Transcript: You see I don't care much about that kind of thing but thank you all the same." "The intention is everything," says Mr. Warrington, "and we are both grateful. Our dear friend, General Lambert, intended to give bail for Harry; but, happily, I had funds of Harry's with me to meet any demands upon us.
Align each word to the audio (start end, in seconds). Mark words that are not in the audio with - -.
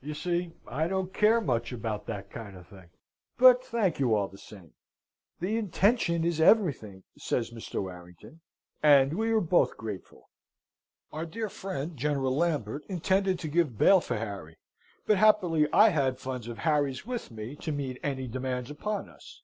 You 0.00 0.14
see 0.14 0.50
I 0.66 0.88
don't 0.88 1.14
care 1.14 1.40
much 1.40 1.70
about 1.70 2.06
that 2.06 2.28
kind 2.28 2.56
of 2.56 2.66
thing 2.66 2.90
but 3.38 3.64
thank 3.64 4.00
you 4.00 4.16
all 4.16 4.26
the 4.26 4.36
same." 4.36 4.72
"The 5.38 5.56
intention 5.56 6.24
is 6.24 6.40
everything," 6.40 7.04
says 7.16 7.52
Mr. 7.52 7.80
Warrington, 7.80 8.40
"and 8.82 9.12
we 9.14 9.30
are 9.30 9.38
both 9.40 9.76
grateful. 9.76 10.28
Our 11.12 11.24
dear 11.24 11.48
friend, 11.48 11.96
General 11.96 12.34
Lambert, 12.36 12.84
intended 12.88 13.38
to 13.38 13.46
give 13.46 13.78
bail 13.78 14.00
for 14.00 14.16
Harry; 14.16 14.56
but, 15.06 15.18
happily, 15.18 15.72
I 15.72 15.90
had 15.90 16.18
funds 16.18 16.48
of 16.48 16.58
Harry's 16.58 17.06
with 17.06 17.30
me 17.30 17.54
to 17.54 17.70
meet 17.70 18.00
any 18.02 18.26
demands 18.26 18.72
upon 18.72 19.08
us. 19.08 19.40